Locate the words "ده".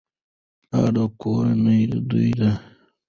2.39-2.51